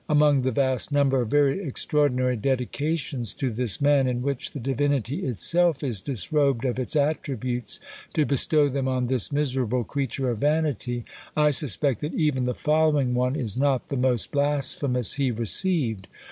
[0.09, 5.23] Among the vast number of very extraordinary dedications to this man, in which the Divinity
[5.25, 7.79] itself is disrobed of its attributes
[8.15, 11.05] to bestow them on this miserable creature of vanity,
[11.37, 16.07] I suspect that even the following one is not the most blasphemous he received.